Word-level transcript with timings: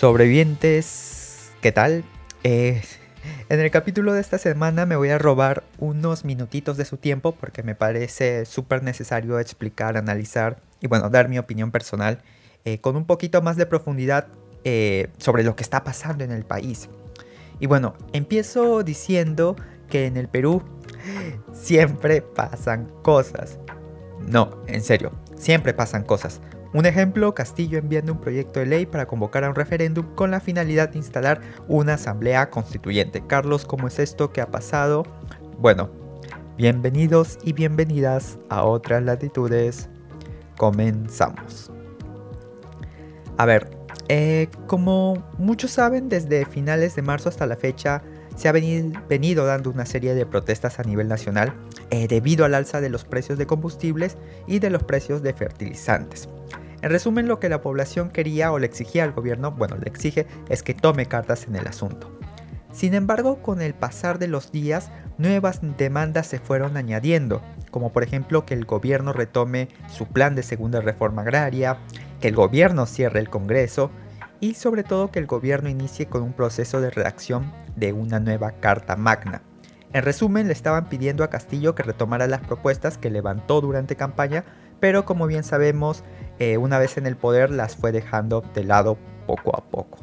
Sobrevivientes, 0.00 1.50
¿qué 1.60 1.72
tal? 1.72 2.04
Eh, 2.42 2.80
en 3.50 3.60
el 3.60 3.70
capítulo 3.70 4.14
de 4.14 4.22
esta 4.22 4.38
semana 4.38 4.86
me 4.86 4.96
voy 4.96 5.10
a 5.10 5.18
robar 5.18 5.62
unos 5.76 6.24
minutitos 6.24 6.78
de 6.78 6.86
su 6.86 6.96
tiempo 6.96 7.32
porque 7.32 7.62
me 7.62 7.74
parece 7.74 8.46
súper 8.46 8.82
necesario 8.82 9.38
explicar, 9.38 9.98
analizar 9.98 10.56
y 10.80 10.86
bueno, 10.86 11.10
dar 11.10 11.28
mi 11.28 11.38
opinión 11.38 11.70
personal 11.70 12.22
eh, 12.64 12.80
con 12.80 12.96
un 12.96 13.04
poquito 13.04 13.42
más 13.42 13.58
de 13.58 13.66
profundidad 13.66 14.28
eh, 14.64 15.08
sobre 15.18 15.42
lo 15.42 15.54
que 15.54 15.62
está 15.62 15.84
pasando 15.84 16.24
en 16.24 16.32
el 16.32 16.46
país. 16.46 16.88
Y 17.58 17.66
bueno, 17.66 17.92
empiezo 18.14 18.82
diciendo 18.82 19.54
que 19.90 20.06
en 20.06 20.16
el 20.16 20.28
Perú 20.28 20.62
siempre 21.52 22.22
pasan 22.22 22.90
cosas. 23.02 23.58
No, 24.18 24.62
en 24.66 24.82
serio, 24.82 25.12
siempre 25.36 25.74
pasan 25.74 26.04
cosas. 26.04 26.40
Un 26.72 26.86
ejemplo, 26.86 27.34
Castillo 27.34 27.78
enviando 27.78 28.12
un 28.12 28.20
proyecto 28.20 28.60
de 28.60 28.66
ley 28.66 28.86
para 28.86 29.06
convocar 29.06 29.42
a 29.42 29.48
un 29.48 29.56
referéndum 29.56 30.14
con 30.14 30.30
la 30.30 30.38
finalidad 30.38 30.90
de 30.90 30.98
instalar 30.98 31.40
una 31.66 31.94
asamblea 31.94 32.48
constituyente. 32.50 33.26
Carlos, 33.26 33.64
¿cómo 33.64 33.88
es 33.88 33.98
esto 33.98 34.32
que 34.32 34.40
ha 34.40 34.52
pasado? 34.52 35.02
Bueno, 35.58 35.90
bienvenidos 36.56 37.38
y 37.42 37.54
bienvenidas 37.54 38.38
a 38.48 38.64
otras 38.64 39.02
latitudes. 39.02 39.88
Comenzamos. 40.56 41.72
A 43.36 43.46
ver, 43.46 43.68
eh, 44.08 44.48
como 44.68 45.24
muchos 45.38 45.72
saben, 45.72 46.08
desde 46.08 46.46
finales 46.46 46.94
de 46.94 47.02
marzo 47.02 47.28
hasta 47.28 47.46
la 47.46 47.56
fecha 47.56 48.02
se 48.36 48.48
ha 48.48 48.52
venido, 48.52 49.44
dando 49.44 49.70
una 49.70 49.86
serie 49.86 50.14
de 50.14 50.26
protestas 50.26 50.78
a 50.78 50.82
nivel 50.82 51.08
nacional 51.08 51.52
eh, 51.90 52.08
debido 52.08 52.44
al 52.44 52.54
alza 52.54 52.80
de 52.80 52.88
los 52.88 53.04
precios 53.04 53.38
de 53.38 53.46
combustibles 53.46 54.16
y 54.46 54.58
de 54.58 54.70
los 54.70 54.82
precios 54.82 55.22
de 55.22 55.32
fertilizantes. 55.32 56.28
En 56.82 56.90
resumen, 56.90 57.28
lo 57.28 57.40
que 57.40 57.50
la 57.50 57.60
población 57.60 58.10
quería 58.10 58.52
o 58.52 58.58
le 58.58 58.66
exigía 58.66 59.04
al 59.04 59.12
gobierno, 59.12 59.52
bueno, 59.52 59.76
le 59.76 59.88
exige, 59.88 60.26
es 60.48 60.62
que 60.62 60.72
tome 60.72 61.06
cartas 61.06 61.46
en 61.46 61.56
el 61.56 61.66
asunto. 61.66 62.10
Sin 62.72 62.94
embargo, 62.94 63.42
con 63.42 63.60
el 63.60 63.74
pasar 63.74 64.18
de 64.18 64.28
los 64.28 64.52
días, 64.52 64.90
nuevas 65.18 65.60
demandas 65.76 66.26
se 66.26 66.38
fueron 66.38 66.76
añadiendo, 66.76 67.42
como 67.70 67.92
por 67.92 68.02
ejemplo 68.02 68.46
que 68.46 68.54
el 68.54 68.64
gobierno 68.64 69.12
retome 69.12 69.68
su 69.88 70.06
plan 70.06 70.34
de 70.34 70.42
segunda 70.42 70.80
reforma 70.80 71.22
agraria, 71.22 71.78
que 72.20 72.28
el 72.28 72.34
gobierno 72.34 72.86
cierre 72.86 73.20
el 73.20 73.28
Congreso 73.28 73.90
y 74.40 74.54
sobre 74.54 74.82
todo 74.82 75.10
que 75.10 75.18
el 75.18 75.26
gobierno 75.26 75.68
inicie 75.68 76.06
con 76.06 76.22
un 76.22 76.32
proceso 76.32 76.80
de 76.80 76.90
redacción 76.90 77.52
de 77.76 77.92
una 77.92 78.20
nueva 78.20 78.52
Carta 78.52 78.96
Magna. 78.96 79.42
En 79.92 80.02
resumen, 80.02 80.46
le 80.46 80.52
estaban 80.52 80.88
pidiendo 80.88 81.24
a 81.24 81.30
Castillo 81.30 81.74
que 81.74 81.82
retomara 81.82 82.26
las 82.26 82.40
propuestas 82.40 82.96
que 82.96 83.10
levantó 83.10 83.60
durante 83.60 83.96
campaña, 83.96 84.44
pero 84.78 85.04
como 85.04 85.26
bien 85.26 85.42
sabemos, 85.42 86.04
eh, 86.38 86.56
una 86.56 86.78
vez 86.78 86.96
en 86.96 87.06
el 87.06 87.16
poder 87.16 87.50
las 87.50 87.76
fue 87.76 87.92
dejando 87.92 88.42
de 88.54 88.64
lado 88.64 88.96
poco 89.26 89.56
a 89.56 89.64
poco. 89.64 89.98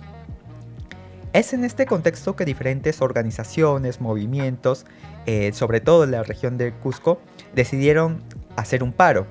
Es 1.33 1.53
en 1.53 1.63
este 1.63 1.85
contexto 1.85 2.35
que 2.35 2.45
diferentes 2.45 3.01
organizaciones, 3.01 4.01
movimientos, 4.01 4.85
eh, 5.25 5.51
sobre 5.53 5.81
todo 5.81 6.03
en 6.03 6.11
la 6.11 6.23
región 6.23 6.57
de 6.57 6.73
Cusco, 6.73 7.21
decidieron 7.53 8.23
hacer 8.55 8.83
un 8.83 8.91
paro 8.91 9.27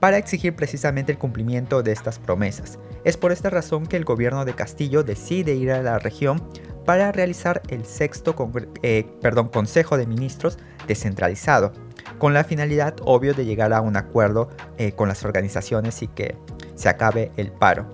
para 0.00 0.18
exigir 0.18 0.54
precisamente 0.54 1.12
el 1.12 1.18
cumplimiento 1.18 1.82
de 1.82 1.92
estas 1.92 2.18
promesas. 2.18 2.78
Es 3.04 3.16
por 3.16 3.32
esta 3.32 3.50
razón 3.50 3.86
que 3.86 3.96
el 3.96 4.04
gobierno 4.04 4.44
de 4.44 4.54
Castillo 4.54 5.02
decide 5.02 5.54
ir 5.54 5.70
a 5.72 5.82
la 5.82 5.98
región 5.98 6.42
para 6.84 7.12
realizar 7.12 7.62
el 7.68 7.84
sexto 7.84 8.34
eh, 8.82 9.06
perdón, 9.20 9.48
Consejo 9.48 9.96
de 9.96 10.06
Ministros 10.06 10.58
descentralizado, 10.86 11.72
con 12.18 12.32
la 12.32 12.44
finalidad 12.44 12.94
obvio 13.04 13.34
de 13.34 13.44
llegar 13.44 13.72
a 13.72 13.80
un 13.80 13.96
acuerdo 13.96 14.48
eh, 14.78 14.92
con 14.92 15.08
las 15.08 15.24
organizaciones 15.24 16.02
y 16.02 16.08
que 16.08 16.36
se 16.74 16.88
acabe 16.88 17.32
el 17.36 17.50
paro. 17.50 17.88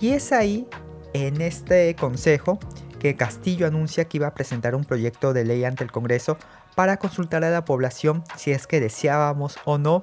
Y 0.00 0.10
es 0.10 0.32
ahí, 0.32 0.66
en 1.12 1.40
este 1.40 1.94
consejo, 1.94 2.58
que 2.98 3.16
Castillo 3.16 3.66
anuncia 3.66 4.06
que 4.06 4.16
iba 4.16 4.26
a 4.26 4.34
presentar 4.34 4.74
un 4.74 4.84
proyecto 4.84 5.32
de 5.32 5.44
ley 5.44 5.64
ante 5.64 5.84
el 5.84 5.92
Congreso 5.92 6.36
para 6.74 6.96
consultar 6.96 7.44
a 7.44 7.50
la 7.50 7.64
población 7.64 8.24
si 8.36 8.50
es 8.50 8.66
que 8.66 8.80
deseábamos 8.80 9.58
o 9.64 9.78
no 9.78 10.02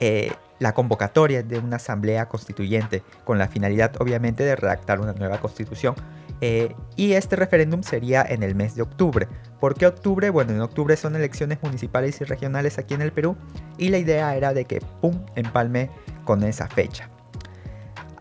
eh, 0.00 0.32
la 0.60 0.72
convocatoria 0.74 1.42
de 1.42 1.58
una 1.58 1.76
asamblea 1.76 2.28
constituyente, 2.28 3.02
con 3.24 3.38
la 3.38 3.48
finalidad 3.48 3.92
obviamente 3.98 4.44
de 4.44 4.54
redactar 4.54 5.00
una 5.00 5.14
nueva 5.14 5.40
constitución 5.40 5.96
eh, 6.40 6.74
y 6.96 7.12
este 7.12 7.36
referéndum 7.36 7.82
sería 7.82 8.22
en 8.22 8.42
el 8.42 8.54
mes 8.54 8.74
de 8.74 8.82
octubre. 8.82 9.28
¿Por 9.58 9.74
qué 9.74 9.86
octubre? 9.86 10.30
Bueno, 10.30 10.52
en 10.52 10.60
octubre 10.60 10.96
son 10.96 11.14
elecciones 11.16 11.58
municipales 11.62 12.20
y 12.20 12.24
regionales 12.24 12.78
aquí 12.78 12.94
en 12.94 13.02
el 13.02 13.12
Perú 13.12 13.36
y 13.76 13.90
la 13.90 13.98
idea 13.98 14.34
era 14.36 14.54
de 14.54 14.64
que, 14.64 14.80
¡pum!, 15.00 15.24
empalme 15.34 15.90
con 16.24 16.42
esa 16.42 16.66
fecha. 16.68 17.10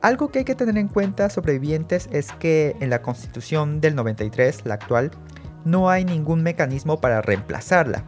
Algo 0.01 0.29
que 0.29 0.39
hay 0.39 0.45
que 0.45 0.55
tener 0.55 0.77
en 0.77 0.87
cuenta 0.87 1.29
sobrevivientes 1.29 2.09
es 2.11 2.31
que 2.33 2.75
en 2.79 2.89
la 2.89 3.01
constitución 3.01 3.81
del 3.81 3.95
93, 3.95 4.65
la 4.65 4.75
actual, 4.75 5.11
no 5.65 5.89
hay 5.89 6.05
ningún 6.05 6.41
mecanismo 6.41 7.01
para 7.01 7.21
reemplazarla. 7.21 8.03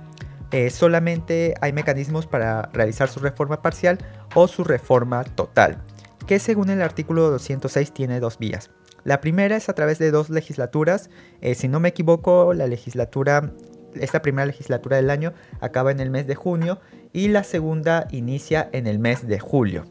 Eh, 0.51 0.69
solamente 0.69 1.53
hay 1.61 1.71
mecanismos 1.71 2.27
para 2.27 2.69
realizar 2.73 3.09
su 3.09 3.19
reforma 3.19 3.61
parcial 3.61 3.97
o 4.35 4.47
su 4.47 4.63
reforma 4.63 5.23
total, 5.23 5.77
que 6.27 6.39
según 6.39 6.69
el 6.69 6.81
artículo 6.81 7.29
206 7.29 7.93
tiene 7.93 8.19
dos 8.19 8.37
vías. 8.37 8.69
La 9.03 9.21
primera 9.21 9.55
es 9.55 9.69
a 9.69 9.73
través 9.73 9.97
de 9.97 10.11
dos 10.11 10.29
legislaturas. 10.29 11.09
Eh, 11.41 11.55
si 11.55 11.67
no 11.67 11.79
me 11.79 11.89
equivoco, 11.89 12.53
la 12.53 12.67
legislatura, 12.67 13.51
esta 13.95 14.21
primera 14.21 14.45
legislatura 14.45 14.97
del 14.97 15.09
año 15.09 15.33
acaba 15.59 15.91
en 15.91 15.99
el 15.99 16.09
mes 16.09 16.27
de 16.27 16.35
junio 16.35 16.79
y 17.13 17.29
la 17.29 17.43
segunda 17.43 18.07
inicia 18.11 18.69
en 18.73 18.87
el 18.87 18.99
mes 18.99 19.27
de 19.27 19.39
julio. 19.39 19.85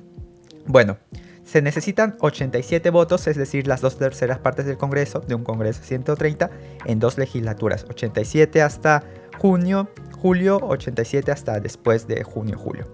Bueno, 0.67 0.99
se 1.43 1.63
necesitan 1.63 2.17
87 2.21 2.91
votos, 2.91 3.27
es 3.27 3.37
decir, 3.37 3.67
las 3.67 3.81
dos 3.81 3.99
terceras 3.99 4.39
partes 4.39 4.67
del 4.67 4.77
Congreso, 4.77 5.21
de 5.21 5.35
un 5.35 5.43
Congreso 5.43 5.83
130, 5.83 6.51
en 6.85 7.01
dos 7.01 7.19
legislaturas. 7.19 7.85
87 7.89 8.63
hasta 8.63 9.03
junio, 9.39 9.89
julio, 10.21 10.59
87 10.63 11.33
hasta 11.33 11.61
después 11.61 12.07
de 12.07 12.23
junio, 12.23 12.59
julio. 12.59 12.87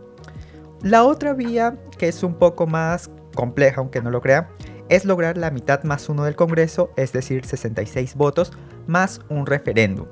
La 0.82 1.04
otra 1.04 1.34
vía, 1.34 1.76
que 1.98 2.08
es 2.08 2.22
un 2.22 2.34
poco 2.34 2.66
más 2.66 3.10
compleja, 3.34 3.80
aunque 3.80 4.00
no 4.00 4.10
lo 4.10 4.20
crea, 4.20 4.50
es 4.88 5.04
lograr 5.04 5.36
la 5.36 5.50
mitad 5.50 5.82
más 5.82 6.08
uno 6.08 6.24
del 6.24 6.36
Congreso, 6.36 6.90
es 6.96 7.12
decir, 7.12 7.44
66 7.44 8.14
votos, 8.14 8.52
más 8.86 9.20
un 9.28 9.46
referéndum. 9.46 10.06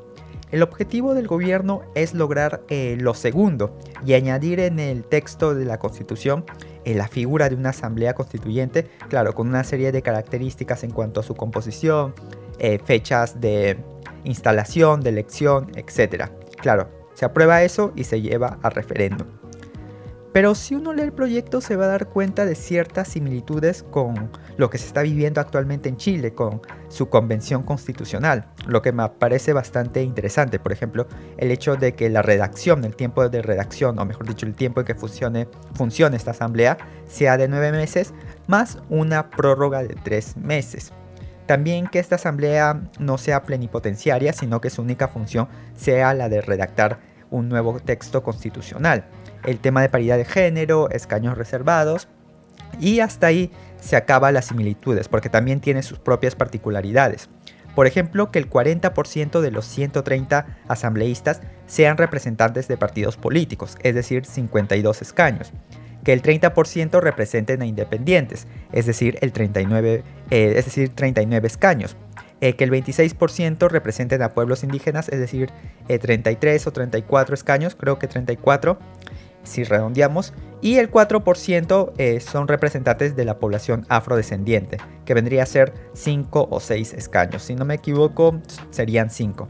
El 0.51 0.63
objetivo 0.63 1.15
del 1.15 1.27
gobierno 1.27 1.83
es 1.95 2.15
lograr 2.15 2.63
eh, 2.69 2.97
lo 3.01 3.15
segundo 3.15 3.77
y 4.05 4.15
añadir 4.15 4.61
en 4.61 4.79
el 4.79 5.05
texto 5.05 5.55
de 5.55 5.65
la 5.65 5.79
Constitución 5.79 6.45
eh, 6.85 6.95
la 6.95 7.09
figura 7.09 7.49
de 7.49 7.57
una 7.57 7.71
asamblea 7.71 8.15
constituyente, 8.15 8.89
claro, 9.09 9.33
con 9.35 9.49
una 9.49 9.65
serie 9.65 9.91
de 9.91 10.03
características 10.03 10.85
en 10.85 10.91
cuanto 10.91 11.21
a 11.21 11.23
su 11.23 11.35
composición, 11.35 12.15
eh, 12.59 12.79
fechas 12.85 13.41
de 13.41 13.79
instalación, 14.25 15.01
de 15.01 15.11
elección, 15.11 15.73
etc. 15.77 16.31
Claro, 16.61 16.89
se 17.15 17.25
aprueba 17.25 17.63
eso 17.63 17.93
y 17.97 18.05
se 18.05 18.21
lleva 18.21 18.59
a 18.63 18.71
referéndum. 18.71 19.27
Pero 20.35 20.57
si 20.57 20.75
uno 20.75 20.93
lee 20.93 21.03
el 21.03 21.13
proyecto 21.13 21.61
se 21.61 21.77
va 21.77 21.85
a 21.85 21.89
dar 21.89 22.09
cuenta 22.09 22.45
de 22.45 22.57
ciertas 22.57 23.07
similitudes 23.07 23.85
con 23.85 24.33
lo 24.57 24.69
que 24.69 24.79
se 24.79 24.89
está 24.89 25.03
viviendo 25.03 25.41
actualmente 25.41 25.89
en 25.89 25.97
Chile, 25.97 26.35
con 26.35 26.61
su 26.89 27.09
convención 27.09 27.63
constitucional, 27.63 28.49
lo 28.67 28.83
que 28.83 28.91
me 28.91 29.09
parece 29.11 29.53
bastante 29.53 30.03
interesante. 30.03 30.59
Por 30.59 30.73
ejemplo, 30.73 31.07
el 31.37 31.53
hecho 31.53 31.77
de 31.77 31.95
que 31.95 32.11
la 32.11 32.21
redacción, 32.21 32.85
el 32.85 32.97
tiempo 32.97 33.29
de 33.29 33.43
redacción, 33.43 33.97
o 34.01 34.05
mejor 34.05 34.27
dicho, 34.27 34.45
el 34.45 34.57
tiempo 34.57 34.81
en 34.81 34.87
que 34.87 34.97
funcione, 34.97 35.47
funcione 35.77 36.17
esta 36.17 36.33
asamblea, 36.33 36.79
sea 37.07 37.37
de 37.37 37.47
nueve 37.47 37.71
meses, 37.71 38.13
más 38.49 38.79
una 38.89 39.31
prórroga 39.31 39.85
de 39.85 39.95
tres 40.03 40.37
meses. 40.37 40.93
También 41.47 41.87
que 41.87 41.99
esta 41.99 42.15
asamblea 42.15 42.81
no 42.99 43.19
sea 43.19 43.43
plenipotenciaria, 43.43 44.33
sino 44.33 44.61
que 44.61 44.71
su 44.71 44.83
única 44.83 45.09
función 45.09 45.49
sea 45.77 46.15
la 46.15 46.29
de 46.29 46.41
redactar 46.41 46.99
un 47.31 47.49
nuevo 47.49 47.81
texto 47.81 48.23
constitucional 48.23 49.05
el 49.45 49.59
tema 49.59 49.83
de 49.83 49.89
paridad 49.89 50.17
de 50.17 50.25
género, 50.25 50.91
escaños 50.91 51.37
reservados, 51.37 52.09
y 52.81 53.01
hasta 53.01 53.29
ahí 53.29 53.53
se 53.81 53.97
acaba 53.97 54.33
las 54.33 54.47
similitudes, 54.47 55.09
porque 55.09 55.29
también 55.29 55.61
tiene 55.61 55.83
sus 55.83 55.99
propias 55.99 56.35
particularidades. 56.35 57.29
Por 57.75 57.87
ejemplo, 57.87 58.31
que 58.31 58.39
el 58.39 58.49
40% 58.49 59.41
de 59.41 59.51
los 59.51 59.67
130 59.67 60.47
asambleístas 60.69 61.41
sean 61.67 61.97
representantes 61.97 62.69
de 62.69 62.77
partidos 62.77 63.17
políticos, 63.17 63.77
es 63.83 63.95
decir, 63.95 64.25
52 64.25 65.03
escaños. 65.03 65.53
Que 66.05 66.13
el 66.13 66.23
30% 66.23 67.01
representen 67.01 67.63
a 67.63 67.67
independientes, 67.67 68.47
es 68.73 68.87
decir, 68.87 69.19
el 69.21 69.33
39, 69.33 70.05
eh, 70.31 70.55
es 70.57 70.65
decir 70.67 70.91
39 70.91 71.47
escaños. 71.47 71.97
Eh, 72.41 72.57
que 72.57 72.65
el 72.65 72.71
26% 72.71 73.69
representen 73.69 74.21
a 74.23 74.35
pueblos 74.35 74.65
indígenas, 74.65 75.09
es 75.09 75.19
decir, 75.19 75.51
33 75.87 76.67
eh, 76.67 76.69
o 76.69 76.73
34 76.73 77.35
escaños, 77.35 77.75
creo 77.75 77.99
que 77.99 78.07
34 78.07 78.79
si 79.45 79.63
redondeamos, 79.65 80.33
y 80.61 80.77
el 80.77 80.91
4% 80.91 81.93
eh, 81.99 82.21
son 82.21 82.49
representantes 82.49 83.15
de 83.15 83.25
la 83.25 83.39
población 83.39 83.87
afrodescendiente, 83.89 84.79
que 85.05 85.15
vendría 85.15 85.43
a 85.43 85.47
ser 85.47 85.73
5 85.93 86.49
o 86.51 86.61
6 86.61 86.95
escaños. 86.95 87.43
Si 87.43 87.55
no 87.55 87.65
me 87.65 87.75
equivoco, 87.75 88.41
serían 88.71 89.11
5. 89.11 89.49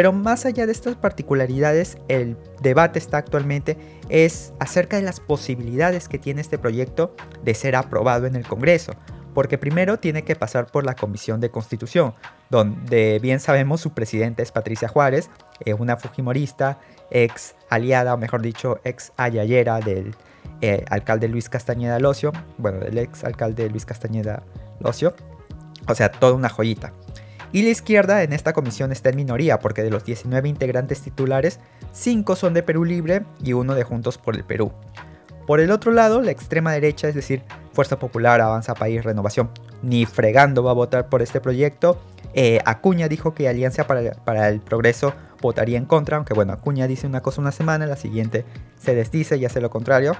Pero 0.00 0.14
más 0.14 0.46
allá 0.46 0.64
de 0.64 0.72
estas 0.72 0.96
particularidades, 0.96 1.98
el 2.08 2.38
debate 2.62 2.98
está 2.98 3.18
actualmente 3.18 3.76
es 4.08 4.54
acerca 4.58 4.96
de 4.96 5.02
las 5.02 5.20
posibilidades 5.20 6.08
que 6.08 6.18
tiene 6.18 6.40
este 6.40 6.56
proyecto 6.56 7.14
de 7.44 7.52
ser 7.52 7.76
aprobado 7.76 8.26
en 8.26 8.34
el 8.34 8.46
Congreso. 8.46 8.94
porque 9.34 9.58
primero 9.58 9.98
tiene 9.98 10.24
que 10.24 10.36
pasar 10.36 10.68
por 10.72 10.86
la 10.86 10.94
Comisión 10.94 11.38
de 11.38 11.50
Constitución, 11.50 12.14
donde 12.48 13.18
bien 13.20 13.40
sabemos 13.40 13.82
su 13.82 13.92
presidenta 13.92 14.42
es 14.42 14.52
Patricia 14.52 14.88
Juárez, 14.88 15.28
eh, 15.66 15.74
una 15.74 15.98
fujimorista, 15.98 16.78
ex 17.10 17.54
aliada, 17.68 18.14
o 18.14 18.16
mejor 18.16 18.40
dicho, 18.40 18.80
ex 18.84 19.12
ayayera 19.18 19.80
del 19.80 20.16
eh, 20.62 20.82
alcalde 20.88 21.28
Luis 21.28 21.50
Castañeda 21.50 21.98
Locio, 21.98 22.32
bueno, 22.56 22.80
del 22.80 22.96
ex 22.96 23.22
alcalde 23.22 23.68
Luis 23.68 23.84
Castañeda 23.84 24.44
Locio, 24.80 25.14
o 25.86 25.94
sea, 25.94 26.10
toda 26.10 26.32
una 26.32 26.48
joyita. 26.48 26.94
Y 27.52 27.62
la 27.62 27.70
izquierda 27.70 28.22
en 28.22 28.32
esta 28.32 28.52
comisión 28.52 28.92
está 28.92 29.08
en 29.08 29.16
minoría, 29.16 29.58
porque 29.58 29.82
de 29.82 29.90
los 29.90 30.04
19 30.04 30.48
integrantes 30.48 31.00
titulares, 31.00 31.58
5 31.92 32.36
son 32.36 32.54
de 32.54 32.62
Perú 32.62 32.84
Libre 32.84 33.24
y 33.42 33.54
uno 33.54 33.74
de 33.74 33.82
Juntos 33.82 34.18
por 34.18 34.36
el 34.36 34.44
Perú. 34.44 34.72
Por 35.46 35.58
el 35.58 35.72
otro 35.72 35.90
lado, 35.90 36.22
la 36.22 36.30
extrema 36.30 36.72
derecha, 36.72 37.08
es 37.08 37.14
decir, 37.16 37.42
Fuerza 37.72 37.98
Popular, 37.98 38.40
Avanza 38.40 38.74
País, 38.74 39.02
Renovación, 39.02 39.50
ni 39.82 40.06
fregando 40.06 40.62
va 40.62 40.70
a 40.70 40.74
votar 40.74 41.08
por 41.08 41.22
este 41.22 41.40
proyecto. 41.40 42.00
Eh, 42.34 42.60
Acuña 42.64 43.08
dijo 43.08 43.34
que 43.34 43.48
Alianza 43.48 43.84
para, 43.88 44.48
el 44.48 44.60
Progreso 44.60 45.12
votaría 45.40 45.76
en 45.76 45.86
contra, 45.86 46.18
aunque 46.18 46.34
bueno, 46.34 46.52
Acuña 46.52 46.86
dice 46.86 47.08
una 47.08 47.20
cosa 47.20 47.40
una 47.40 47.50
semana, 47.50 47.86
la 47.86 47.96
siguiente 47.96 48.44
se 48.78 48.94
desdice 48.94 49.38
y 49.38 49.44
hace 49.44 49.60
lo 49.60 49.70
contrario. 49.70 50.14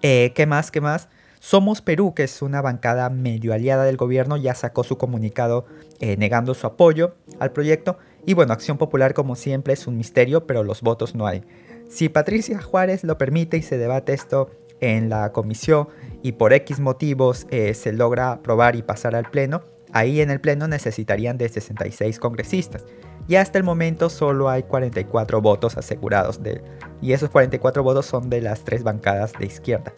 Eh, 0.00 0.32
¿Qué 0.34 0.46
más? 0.46 0.72
¿Qué 0.72 0.80
más? 0.80 1.08
Somos 1.44 1.82
Perú, 1.82 2.14
que 2.14 2.22
es 2.22 2.40
una 2.40 2.62
bancada 2.62 3.10
medio 3.10 3.52
aliada 3.52 3.82
del 3.82 3.96
gobierno, 3.96 4.36
ya 4.36 4.54
sacó 4.54 4.84
su 4.84 4.96
comunicado 4.96 5.66
eh, 5.98 6.16
negando 6.16 6.54
su 6.54 6.68
apoyo 6.68 7.16
al 7.40 7.50
proyecto. 7.50 7.98
Y 8.24 8.34
bueno, 8.34 8.52
Acción 8.52 8.78
Popular 8.78 9.12
como 9.12 9.34
siempre 9.34 9.72
es 9.72 9.88
un 9.88 9.96
misterio, 9.96 10.46
pero 10.46 10.62
los 10.62 10.82
votos 10.82 11.16
no 11.16 11.26
hay. 11.26 11.42
Si 11.88 12.08
Patricia 12.08 12.62
Juárez 12.62 13.02
lo 13.02 13.18
permite 13.18 13.56
y 13.56 13.62
se 13.62 13.76
debate 13.76 14.12
esto 14.12 14.50
en 14.78 15.08
la 15.08 15.32
comisión 15.32 15.88
y 16.22 16.30
por 16.30 16.52
X 16.52 16.78
motivos 16.78 17.48
eh, 17.50 17.74
se 17.74 17.92
logra 17.92 18.30
aprobar 18.30 18.76
y 18.76 18.82
pasar 18.82 19.16
al 19.16 19.28
Pleno, 19.28 19.62
ahí 19.90 20.20
en 20.20 20.30
el 20.30 20.40
Pleno 20.40 20.68
necesitarían 20.68 21.38
de 21.38 21.48
66 21.48 22.20
congresistas. 22.20 22.84
Y 23.26 23.34
hasta 23.34 23.58
el 23.58 23.64
momento 23.64 24.10
solo 24.10 24.48
hay 24.48 24.62
44 24.62 25.42
votos 25.42 25.76
asegurados 25.76 26.40
de, 26.40 26.62
y 27.00 27.14
esos 27.14 27.30
44 27.30 27.82
votos 27.82 28.06
son 28.06 28.30
de 28.30 28.42
las 28.42 28.62
tres 28.62 28.84
bancadas 28.84 29.32
de 29.32 29.46
izquierda. 29.46 29.92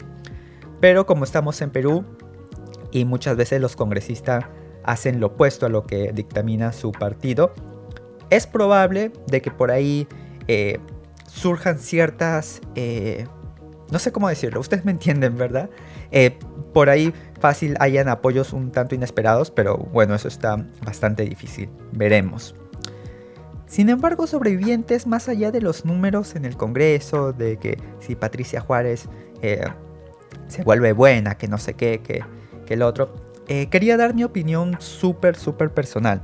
Pero 0.84 1.06
como 1.06 1.25
estamos 1.25 1.62
en 1.62 1.70
Perú 1.70 2.04
y 2.90 3.06
muchas 3.06 3.38
veces 3.38 3.58
los 3.58 3.75
congresistas 3.75 4.44
hacen 4.82 5.19
lo 5.19 5.28
opuesto 5.28 5.64
a 5.64 5.70
lo 5.70 5.86
que 5.86 6.12
dictamina 6.12 6.75
su 6.75 6.92
partido, 6.92 7.54
es 8.28 8.46
probable 8.46 9.10
de 9.26 9.40
que 9.40 9.50
por 9.50 9.70
ahí 9.70 10.06
eh, 10.46 10.78
surjan 11.26 11.78
ciertas... 11.78 12.60
Eh, 12.75 13.26
no 13.90 13.98
sé 13.98 14.12
cómo 14.12 14.28
decirlo, 14.28 14.60
ustedes 14.60 14.84
me 14.84 14.90
entienden, 14.90 15.38
¿verdad? 15.38 15.70
Eh, 16.10 16.38
por 16.75 16.90
ahí 16.90 17.14
fácil 17.40 17.76
hayan 17.81 18.10
apoyos 18.10 18.52
un 18.52 18.70
tanto 18.70 18.94
inesperados, 18.94 19.50
pero 19.50 19.78
bueno, 19.78 20.14
eso 20.14 20.28
está 20.28 20.69
bastante 20.84 21.22
difícil. 21.22 21.70
Veremos. 21.92 22.54
Sin 23.66 23.88
embargo, 23.88 24.26
sobrevivientes, 24.26 25.06
más 25.06 25.31
allá 25.31 25.50
de 25.50 25.62
los 25.62 25.86
números 25.86 26.36
en 26.36 26.44
el 26.44 26.58
Congreso, 26.58 27.32
de 27.32 27.56
que 27.56 27.78
si 28.00 28.16
Patricia 28.16 28.60
Juárez 28.60 29.08
se 30.48 30.62
vuelve 30.62 30.92
buena, 30.92 31.36
que 31.36 31.48
no 31.48 31.58
sé 31.58 31.75
qué, 31.75 32.00
que, 32.00 32.25
que 32.66 32.75
el 32.75 32.82
otro, 32.82 33.14
quería 33.46 33.96
dar 33.96 34.14
mi 34.14 34.25
opinión 34.25 34.76
súper, 34.81 35.36
súper 35.36 35.72
personal. 35.72 36.22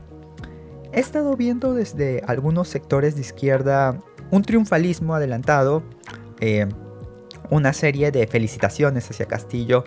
He 0.92 1.00
estado 1.00 1.36
viendo 1.36 1.74
desde 1.74 2.22
algunos 2.26 2.68
sectores 2.68 3.14
de 3.14 3.20
izquierda 3.20 4.00
un 4.30 4.42
triunfalismo 4.42 5.14
adelantado, 5.14 5.82
eh, 6.40 6.66
una 7.50 7.72
serie 7.72 8.10
de 8.10 8.26
felicitaciones 8.26 9.08
hacia 9.10 9.26
Castillo 9.26 9.84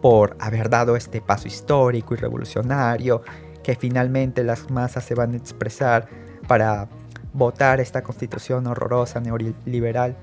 por 0.00 0.36
haber 0.40 0.68
dado 0.68 0.96
este 0.96 1.20
paso 1.20 1.48
histórico 1.48 2.14
y 2.14 2.16
revolucionario 2.16 3.22
que 3.62 3.76
finalmente 3.76 4.42
las 4.44 4.70
masas 4.70 5.04
se 5.04 5.14
van 5.14 5.32
a 5.32 5.36
expresar 5.36 6.08
para 6.48 6.88
votar 7.32 7.80
esta 7.80 8.02
constitución 8.02 8.66
horrorosa 8.66 9.20
neoliberal. 9.20 10.16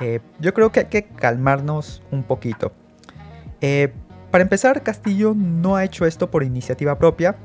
Eh, 0.00 0.20
yo 0.40 0.54
creo 0.54 0.72
que 0.72 0.80
hay 0.80 0.86
que 0.86 1.04
calmarnos 1.04 2.02
un 2.10 2.22
poquito. 2.22 2.72
Eh, 3.60 3.92
para 4.30 4.42
empezar, 4.42 4.82
Castillo 4.82 5.34
no 5.36 5.76
ha 5.76 5.84
hecho 5.84 6.06
esto 6.06 6.30
por 6.30 6.42
iniciativa 6.42 6.98
propia. 6.98 7.36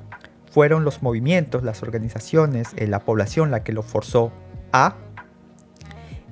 Fueron 0.52 0.84
los 0.84 1.02
movimientos, 1.02 1.64
las 1.64 1.82
organizaciones, 1.82 2.70
la 2.78 3.00
población 3.00 3.52
la 3.52 3.64
que 3.64 3.72
lo 3.72 3.84
forzó 3.84 4.34
a 4.74 4.96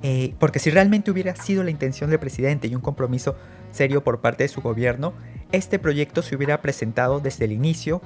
eh, 0.02 0.34
porque 0.38 0.58
si 0.58 0.70
realmente 0.70 1.10
hubiera 1.10 1.34
sido 1.36 1.62
la 1.62 1.70
intención 1.70 2.10
del 2.10 2.18
presidente 2.18 2.68
y 2.68 2.74
un 2.74 2.80
compromiso 2.80 3.36
serio 3.70 4.02
por 4.02 4.20
parte 4.20 4.44
de 4.44 4.48
su 4.48 4.62
gobierno, 4.62 5.12
este 5.52 5.78
proyecto 5.78 6.22
se 6.22 6.36
hubiera 6.36 6.62
presentado 6.62 7.20
desde 7.20 7.44
el 7.44 7.52
inicio 7.52 8.00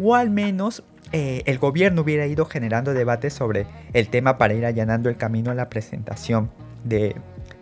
o 0.00 0.14
al 0.14 0.30
menos 0.30 0.82
eh, 1.12 1.42
el 1.46 1.58
gobierno 1.58 2.02
hubiera 2.02 2.26
ido 2.26 2.46
generando 2.46 2.94
debates 2.94 3.32
sobre 3.32 3.66
el 3.92 4.08
tema 4.08 4.38
para 4.38 4.54
ir 4.54 4.66
allanando 4.66 5.08
el 5.08 5.16
camino 5.16 5.50
a 5.50 5.54
la 5.54 5.68
presentación 5.68 6.50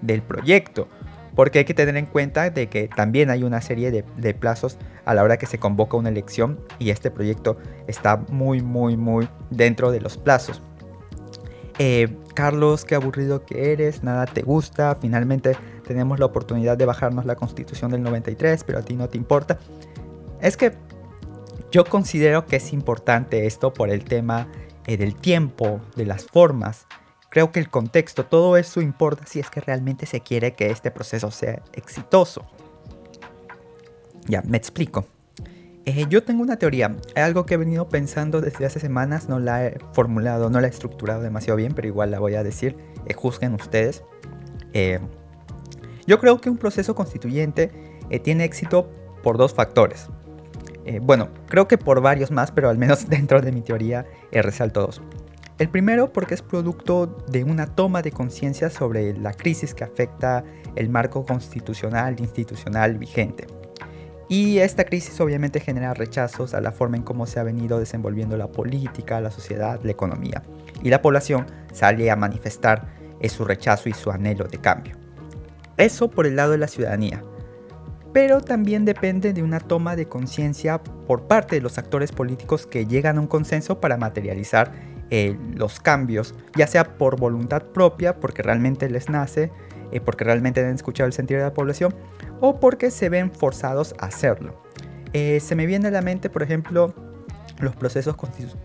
del 0.07 0.23
proyecto. 0.23 0.89
Porque 1.35 1.61
hay 1.61 1.65
que 1.65 1.75
tener 1.75 1.97
en 1.97 2.07
cuenta 2.07 2.51
de 2.51 2.69
que 2.69 2.89
también 2.89 3.29
hay 3.29 3.43
una 3.43 3.61
serie 3.61 3.91
de, 3.91 4.35
plazos 4.35 4.79
a 5.05 5.15
la 5.15 5.25
hora 5.25 5.37
que 5.37 5.47
se 5.47 5.59
convoca 5.59 5.97
una 5.97 6.09
elección 6.09 6.61
y 6.79 6.91
este 6.91 7.11
proyecto 7.11 7.57
está 7.89 8.17
muy, 8.29 8.63
muy, 8.63 8.97
muy 8.97 9.29
dentro 9.51 9.91
de 9.91 10.01
los 10.01 10.17
plazos. 10.17 10.63
Eh, 11.81 12.17
Carlos, 12.35 12.85
qué 12.85 12.95
aburrido 12.95 13.45
que 13.45 13.73
eres, 13.73 14.05
nada 14.05 14.27
te 14.27 14.43
gusta, 14.43 14.97
finalmente 15.01 15.57
tenemos 15.85 16.21
la 16.21 16.27
oportunidad 16.27 16.79
de 16.79 16.87
bajarnos 16.87 17.25
la 17.25 17.35
constitución 17.35 17.91
del 17.91 18.03
93, 18.05 18.63
pero 18.63 18.79
a 18.79 18.83
ti 18.83 18.95
no 18.95 19.09
te 19.09 19.19
importa. 19.19 19.59
Es 20.41 20.57
que 20.57 20.75
yo 21.73 21.85
considero 21.85 22.47
que 22.47 22.57
es 22.57 22.73
importante 22.73 23.47
esto 23.47 23.73
por 23.73 23.91
el 23.91 24.05
tema 24.05 24.47
eh, 24.87 24.97
del 24.97 25.17
tiempo, 25.17 25.81
de 25.97 26.07
las 26.07 26.25
formas. 26.25 26.87
Creo 27.35 27.51
que 27.51 27.59
el 27.59 27.69
contexto, 27.69 28.27
todo 28.27 28.57
eso 28.57 28.81
importa 28.81 29.27
si 29.27 29.41
es 29.41 29.51
que 29.51 29.61
realmente 29.61 30.07
se 30.07 30.21
quiere 30.21 30.53
que 30.53 30.71
este 30.71 30.93
proceso 30.93 31.33
sea 31.33 31.61
exitoso. 31.73 32.43
Ya, 34.29 34.41
me 34.43 34.57
explico. 34.57 35.05
Eh, 35.85 36.07
yo 36.09 36.23
tengo 36.23 36.45
una 36.45 36.59
teoría, 36.59 36.95
algo 37.17 37.45
que 37.45 37.55
he 37.55 37.57
venido 37.57 37.89
pensando 37.89 38.41
desde 38.41 38.67
hace 38.67 38.79
semanas, 38.79 39.29
no 39.29 39.41
la 39.41 39.67
he 39.67 39.79
formulado, 39.95 40.49
no 40.49 40.61
la 40.61 40.69
he 40.69 40.71
estructurado 40.71 41.23
demasiado 41.23 41.57
bien, 41.57 41.73
pero 41.75 41.89
igual 41.89 42.13
la 42.13 42.21
voy 42.21 42.37
a 42.37 42.45
decir, 42.45 42.77
eh, 43.05 43.15
juzguen 43.15 43.55
ustedes. 43.55 44.05
Eh, 44.73 45.01
yo 46.07 46.21
creo 46.21 46.41
que 46.41 46.51
un 46.51 46.57
proceso 46.57 46.95
constituyente 46.95 47.73
tiene 48.23 48.45
éxito 48.45 48.89
por 49.25 49.39
dos 49.39 49.55
factores. 49.55 50.07
bueno, 51.03 51.31
creo 51.49 51.67
que 51.67 51.79
por 51.79 52.01
varios 52.01 52.31
más, 52.31 52.53
pero 52.53 52.69
al 52.69 52.79
menos 52.79 53.09
dentro 53.09 53.41
de 53.41 53.51
mi 53.51 53.63
teoría 53.63 54.07
resalto 54.31 54.83
dos. 54.83 55.03
El 55.59 55.69
primero 55.69 56.13
porque 56.13 56.35
es 56.35 56.43
producto 56.43 57.07
de 57.29 57.45
una 57.45 57.67
toma 57.67 58.03
de 58.03 58.11
conciencia 58.11 58.71
sobre 58.71 59.17
la 59.17 59.33
crisis 59.33 59.73
que 59.73 59.85
afecta 59.85 60.45
el 60.75 60.89
marco 60.89 61.25
constitucional 61.25 62.19
institucional 62.19 62.99
vigente. 62.99 63.47
Y 64.29 64.59
esta 64.59 64.85
crisis 64.85 65.21
obviamente 65.21 65.61
genera 65.61 65.95
rechazos 65.95 66.55
a 66.55 66.61
la 66.61 66.73
forma 66.73 66.97
en 66.97 67.03
cómo 67.03 67.27
se 67.27 67.39
ha 67.39 67.45
venido 67.45 67.79
desenvolviendo 67.79 68.37
la 68.37 68.49
política, 68.49 69.21
la 69.21 69.31
sociedad, 69.31 69.79
la 69.85 69.93
economía. 69.93 70.43
Y 70.83 70.91
la 70.91 71.03
población 71.03 71.47
sale 71.73 72.11
a 72.11 72.17
manifestar 72.17 72.89
su 73.29 73.45
rechazo 73.45 73.89
y 73.89 73.93
su 73.93 74.11
anhelo 74.11 74.45
de 74.45 74.59
cambio. 74.59 74.97
Eso 75.77 76.11
por 76.11 76.27
el 76.27 76.37
lado 76.37 76.53
de 76.53 76.59
la 76.59 76.69
ciudadanía. 76.69 77.23
Pero 78.13 78.41
también 78.41 78.85
depende 78.85 79.33
de 79.33 79.43
una 79.43 79.61
toma 79.61 79.97
de 79.97 80.07
conciencia 80.07 80.83
por 80.83 81.27
parte 81.27 81.57
de 81.57 81.63
los 81.63 81.79
actores 81.79 82.13
políticos 82.13 82.67
que 82.67 82.87
llegan 82.87 83.19
a 83.19 83.21
un 83.21 83.27
consenso 83.27 83.81
para 83.81 83.97
materializar 83.97 84.73
eh, 85.11 85.37
los 85.55 85.81
cambios, 85.81 86.35
ya 86.57 86.67
sea 86.67 86.97
por 86.97 87.19
voluntad 87.19 87.63
propia, 87.63 88.21
porque 88.21 88.43
realmente 88.43 88.89
les 88.89 89.09
nace, 89.09 89.53
eh, 89.93 90.01
porque 90.01 90.25
realmente 90.25 90.61
deben 90.61 90.77
escuchar 90.77 91.07
el 91.07 91.13
sentido 91.13 91.41
de 91.41 91.47
la 91.47 91.55
población, 91.55 91.95
o 92.41 92.59
porque 92.59 92.91
se 92.91 93.09
ven 93.09 93.31
forzados 93.31 93.95
a 93.99 94.07
hacerlo. 94.07 94.63
Eh, 95.13 95.41
se 95.41 95.55
me 95.55 95.67
viene 95.67 95.89
a 95.89 95.91
la 95.91 96.03
mente, 96.03 96.31
por 96.31 96.43
ejemplo, 96.43 96.95
los 97.61 97.77
procesos 97.77 98.17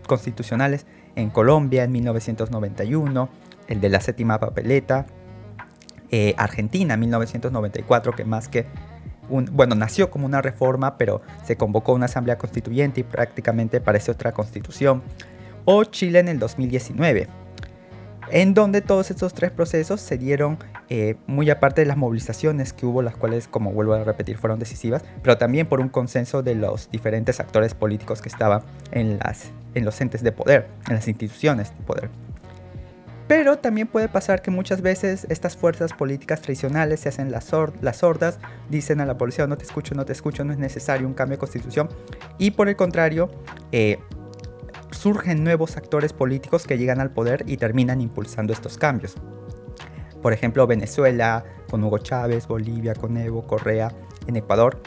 constitucionales 0.06 0.86
en 1.14 1.30
Colombia 1.30 1.84
en 1.84 1.92
1991, 1.92 3.28
el 3.68 3.80
de 3.80 3.88
la 3.88 4.00
séptima 4.00 4.40
papeleta, 4.40 5.06
Argentina 6.36 6.94
en 6.94 7.00
1994, 7.00 8.12
que 8.16 8.24
más 8.24 8.48
que 8.48 8.66
bueno, 9.30 9.74
nació 9.74 10.10
como 10.10 10.26
una 10.26 10.42
reforma, 10.42 10.98
pero 10.98 11.22
se 11.44 11.56
convocó 11.56 11.92
una 11.92 12.06
asamblea 12.06 12.36
constituyente 12.36 13.00
y 13.00 13.04
prácticamente 13.04 13.80
parece 13.80 14.10
otra 14.10 14.32
constitución, 14.32 15.02
o 15.72 15.84
Chile 15.84 16.18
en 16.18 16.26
el 16.26 16.40
2019, 16.40 17.28
en 18.32 18.54
donde 18.54 18.80
todos 18.80 19.12
estos 19.12 19.34
tres 19.34 19.52
procesos 19.52 20.00
se 20.00 20.18
dieron 20.18 20.58
eh, 20.88 21.14
muy 21.28 21.48
aparte 21.48 21.82
de 21.82 21.86
las 21.86 21.96
movilizaciones 21.96 22.72
que 22.72 22.86
hubo, 22.86 23.02
las 23.02 23.16
cuales, 23.16 23.46
como 23.46 23.72
vuelvo 23.72 23.94
a 23.94 24.02
repetir, 24.02 24.36
fueron 24.36 24.58
decisivas, 24.58 25.04
pero 25.22 25.38
también 25.38 25.68
por 25.68 25.78
un 25.80 25.88
consenso 25.88 26.42
de 26.42 26.56
los 26.56 26.90
diferentes 26.90 27.38
actores 27.38 27.74
políticos 27.74 28.20
que 28.20 28.28
estaban 28.28 28.62
en, 28.90 29.20
las, 29.20 29.52
en 29.76 29.84
los 29.84 30.00
entes 30.00 30.24
de 30.24 30.32
poder, 30.32 30.66
en 30.88 30.96
las 30.96 31.06
instituciones 31.06 31.70
de 31.70 31.84
poder. 31.84 32.10
Pero 33.28 33.58
también 33.58 33.86
puede 33.86 34.08
pasar 34.08 34.42
que 34.42 34.50
muchas 34.50 34.82
veces 34.82 35.24
estas 35.30 35.56
fuerzas 35.56 35.92
políticas 35.92 36.42
tradicionales 36.42 36.98
se 36.98 37.10
hacen 37.10 37.30
las, 37.30 37.44
sordas, 37.44 38.40
dicen 38.68 39.00
a 39.00 39.06
la 39.06 39.16
población 39.16 39.50
no 39.50 39.56
te 39.56 39.62
escucho, 39.62 39.94
no 39.94 40.04
te 40.04 40.12
escucho, 40.12 40.42
no 40.42 40.52
es 40.52 40.58
necesario 40.58 41.06
un 41.06 41.14
cambio 41.14 41.36
de 41.36 41.38
constitución. 41.38 41.88
Y 42.38 42.50
por 42.50 42.68
el 42.68 42.74
contrario, 42.74 43.30
eh, 43.70 44.00
surgen 44.92 45.44
nuevos 45.44 45.76
actores 45.76 46.12
políticos 46.12 46.66
que 46.66 46.78
llegan 46.78 47.00
al 47.00 47.10
poder 47.10 47.44
y 47.46 47.56
terminan 47.56 48.00
impulsando 48.00 48.52
estos 48.52 48.78
cambios. 48.78 49.16
Por 50.22 50.32
ejemplo, 50.32 50.66
Venezuela 50.66 51.44
con 51.70 51.82
Hugo 51.82 51.98
Chávez, 51.98 52.46
Bolivia 52.46 52.94
con 52.94 53.16
Evo 53.16 53.46
Correa, 53.46 53.92
en 54.26 54.36
Ecuador. 54.36 54.82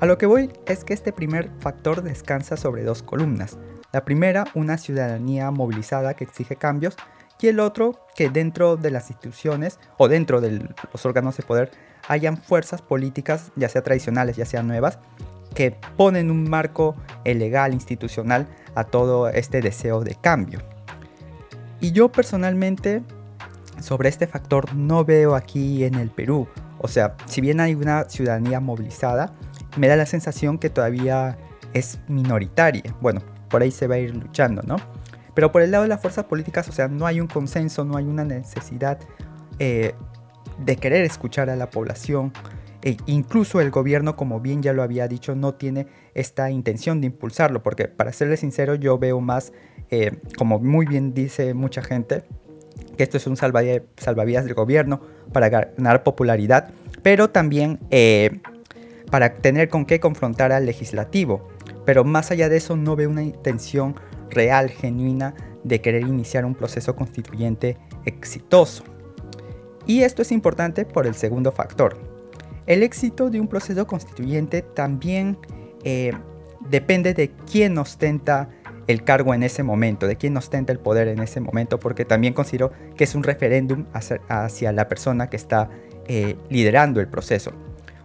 A 0.00 0.06
lo 0.06 0.18
que 0.18 0.26
voy 0.26 0.50
es 0.66 0.84
que 0.84 0.92
este 0.92 1.12
primer 1.12 1.50
factor 1.58 2.02
descansa 2.02 2.56
sobre 2.56 2.84
dos 2.84 3.02
columnas. 3.02 3.58
La 3.92 4.04
primera, 4.04 4.44
una 4.54 4.76
ciudadanía 4.76 5.50
movilizada 5.50 6.14
que 6.14 6.24
exige 6.24 6.56
cambios, 6.56 6.96
y 7.40 7.48
el 7.48 7.60
otro, 7.60 8.00
que 8.14 8.30
dentro 8.30 8.76
de 8.76 8.90
las 8.90 9.10
instituciones 9.10 9.78
o 9.98 10.08
dentro 10.08 10.40
de 10.40 10.68
los 10.92 11.06
órganos 11.06 11.36
de 11.36 11.42
poder 11.42 11.70
hayan 12.08 12.38
fuerzas 12.38 12.80
políticas, 12.82 13.52
ya 13.56 13.68
sea 13.68 13.82
tradicionales, 13.82 14.36
ya 14.36 14.46
sean 14.46 14.66
nuevas, 14.66 14.98
que 15.54 15.76
ponen 15.96 16.30
un 16.30 16.48
marco 16.48 16.96
legal, 17.24 17.72
institucional 17.72 18.46
a 18.76 18.84
todo 18.84 19.28
este 19.28 19.60
deseo 19.60 20.04
de 20.04 20.14
cambio. 20.14 20.60
Y 21.80 21.90
yo 21.90 22.12
personalmente 22.12 23.02
sobre 23.80 24.08
este 24.08 24.26
factor 24.26 24.74
no 24.74 25.04
veo 25.04 25.34
aquí 25.34 25.84
en 25.84 25.96
el 25.96 26.10
Perú. 26.10 26.46
O 26.78 26.88
sea, 26.88 27.16
si 27.26 27.40
bien 27.40 27.58
hay 27.60 27.74
una 27.74 28.08
ciudadanía 28.08 28.60
movilizada, 28.60 29.32
me 29.76 29.88
da 29.88 29.96
la 29.96 30.06
sensación 30.06 30.58
que 30.58 30.70
todavía 30.70 31.36
es 31.72 31.98
minoritaria. 32.08 32.94
Bueno, 33.00 33.20
por 33.48 33.62
ahí 33.62 33.70
se 33.70 33.86
va 33.86 33.96
a 33.96 33.98
ir 33.98 34.14
luchando, 34.14 34.62
¿no? 34.62 34.76
Pero 35.34 35.52
por 35.52 35.62
el 35.62 35.70
lado 35.70 35.82
de 35.82 35.88
las 35.88 36.00
fuerzas 36.00 36.24
políticas, 36.24 36.68
o 36.68 36.72
sea, 36.72 36.88
no 36.88 37.06
hay 37.06 37.20
un 37.20 37.26
consenso, 37.26 37.84
no 37.84 37.96
hay 37.96 38.04
una 38.04 38.24
necesidad 38.24 38.98
eh, 39.58 39.94
de 40.58 40.76
querer 40.76 41.04
escuchar 41.04 41.50
a 41.50 41.56
la 41.56 41.68
población. 41.68 42.32
E 42.86 42.96
incluso 43.06 43.60
el 43.60 43.72
gobierno, 43.72 44.14
como 44.14 44.38
bien 44.38 44.62
ya 44.62 44.72
lo 44.72 44.84
había 44.84 45.08
dicho, 45.08 45.34
no 45.34 45.54
tiene 45.54 45.88
esta 46.14 46.52
intención 46.52 47.00
de 47.00 47.08
impulsarlo, 47.08 47.60
porque 47.60 47.88
para 47.88 48.12
serle 48.12 48.36
sincero, 48.36 48.76
yo 48.76 48.96
veo 48.96 49.20
más, 49.20 49.52
eh, 49.90 50.12
como 50.38 50.60
muy 50.60 50.86
bien 50.86 51.12
dice 51.12 51.52
mucha 51.52 51.82
gente, 51.82 52.22
que 52.96 53.02
esto 53.02 53.16
es 53.16 53.26
un 53.26 53.36
salvavidas 53.36 54.44
del 54.44 54.54
gobierno 54.54 55.00
para 55.32 55.48
ganar 55.48 56.04
popularidad, 56.04 56.70
pero 57.02 57.28
también 57.28 57.80
eh, 57.90 58.38
para 59.10 59.34
tener 59.34 59.68
con 59.68 59.84
qué 59.84 59.98
confrontar 59.98 60.52
al 60.52 60.64
legislativo. 60.64 61.48
Pero 61.84 62.04
más 62.04 62.30
allá 62.30 62.48
de 62.48 62.58
eso 62.58 62.76
no 62.76 62.94
veo 62.94 63.10
una 63.10 63.24
intención 63.24 63.96
real, 64.30 64.70
genuina, 64.70 65.34
de 65.64 65.80
querer 65.80 66.02
iniciar 66.02 66.44
un 66.44 66.54
proceso 66.54 66.94
constituyente 66.94 67.78
exitoso. 68.04 68.84
Y 69.86 70.02
esto 70.02 70.22
es 70.22 70.30
importante 70.30 70.84
por 70.84 71.08
el 71.08 71.16
segundo 71.16 71.50
factor. 71.50 72.15
El 72.66 72.82
éxito 72.82 73.30
de 73.30 73.40
un 73.40 73.48
proceso 73.48 73.86
constituyente 73.86 74.62
también 74.62 75.38
eh, 75.84 76.12
depende 76.68 77.14
de 77.14 77.30
quién 77.50 77.78
ostenta 77.78 78.48
el 78.88 79.04
cargo 79.04 79.34
en 79.34 79.42
ese 79.42 79.62
momento, 79.62 80.06
de 80.06 80.16
quién 80.16 80.36
ostenta 80.36 80.72
el 80.72 80.78
poder 80.78 81.08
en 81.08 81.20
ese 81.20 81.40
momento, 81.40 81.78
porque 81.78 82.04
también 82.04 82.34
considero 82.34 82.72
que 82.96 83.04
es 83.04 83.14
un 83.14 83.22
referéndum 83.22 83.86
hacia, 83.92 84.72
la 84.72 84.88
persona 84.88 85.28
que 85.28 85.36
está 85.36 85.70
eh, 86.06 86.36
liderando 86.50 87.00
el 87.00 87.08
proceso. 87.08 87.52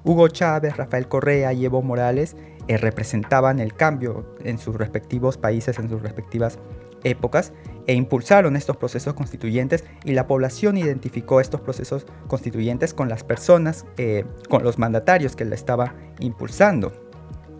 Hugo 0.03 0.27
Chávez, 0.27 0.77
Rafael 0.77 1.07
Correa 1.07 1.53
y 1.53 1.65
Evo 1.65 1.81
Morales 1.81 2.35
eh, 2.67 2.77
representaban 2.77 3.59
el 3.59 3.73
cambio 3.73 4.35
en 4.43 4.57
sus 4.57 4.75
respectivos 4.75 5.37
países, 5.37 5.77
en 5.77 5.89
sus 5.89 6.01
respectivas 6.01 6.57
épocas, 7.03 7.53
e 7.87 7.93
impulsaron 7.93 8.55
estos 8.55 8.77
procesos 8.77 9.13
constituyentes 9.13 9.83
y 10.03 10.13
la 10.13 10.27
población 10.27 10.77
identificó 10.77 11.41
estos 11.41 11.61
procesos 11.61 12.05
constituyentes 12.27 12.93
con 12.93 13.09
las 13.09 13.23
personas, 13.23 13.85
eh, 13.97 14.25
con 14.49 14.63
los 14.63 14.77
mandatarios 14.77 15.35
que 15.35 15.45
la 15.45 15.55
estaban 15.55 16.13
impulsando. 16.19 16.91